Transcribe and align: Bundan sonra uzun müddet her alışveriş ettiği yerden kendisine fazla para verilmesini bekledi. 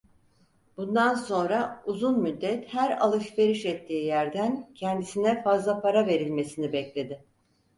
Bundan 0.77 1.15
sonra 1.15 1.83
uzun 1.85 2.19
müddet 2.19 2.73
her 2.73 2.97
alışveriş 3.01 3.65
ettiği 3.65 4.05
yerden 4.05 4.73
kendisine 4.75 5.43
fazla 5.43 5.81
para 5.81 6.07
verilmesini 6.07 6.73
bekledi. 6.73 7.25